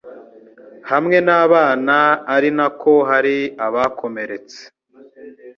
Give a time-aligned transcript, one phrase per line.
[0.91, 1.95] hamwe n'abana
[2.35, 4.59] ari na ko hari abakomeretse